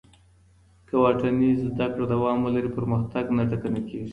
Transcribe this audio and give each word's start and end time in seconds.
که 0.87 0.93
واټني 1.01 1.49
زده 1.65 1.87
کړه 1.93 2.05
دوام 2.13 2.37
ولري، 2.41 2.69
پرمختګ 2.77 3.25
نه 3.37 3.43
ټکنی 3.51 3.81
کېږي. 3.89 4.09